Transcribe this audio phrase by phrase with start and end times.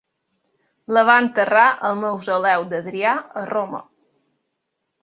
[0.97, 3.85] La va enterrar al Mausoleu d'Adrià a Roma.